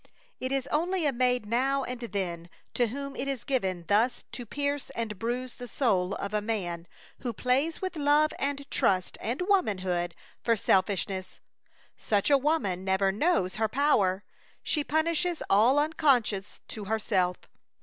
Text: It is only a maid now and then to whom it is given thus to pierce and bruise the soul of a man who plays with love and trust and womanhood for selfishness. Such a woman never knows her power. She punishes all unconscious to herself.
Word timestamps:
It 0.39 0.51
is 0.51 0.65
only 0.71 1.05
a 1.05 1.13
maid 1.13 1.45
now 1.45 1.83
and 1.83 1.99
then 1.99 2.49
to 2.73 2.87
whom 2.87 3.15
it 3.15 3.27
is 3.27 3.43
given 3.43 3.85
thus 3.87 4.23
to 4.31 4.47
pierce 4.47 4.89
and 4.95 5.19
bruise 5.19 5.53
the 5.53 5.67
soul 5.67 6.15
of 6.15 6.33
a 6.33 6.41
man 6.41 6.87
who 7.19 7.33
plays 7.33 7.83
with 7.83 7.95
love 7.95 8.31
and 8.39 8.67
trust 8.71 9.15
and 9.21 9.43
womanhood 9.43 10.15
for 10.41 10.55
selfishness. 10.55 11.39
Such 11.97 12.31
a 12.31 12.37
woman 12.39 12.83
never 12.83 13.11
knows 13.11 13.57
her 13.57 13.67
power. 13.67 14.23
She 14.63 14.83
punishes 14.83 15.43
all 15.51 15.77
unconscious 15.77 16.61
to 16.69 16.85
herself. 16.85 17.37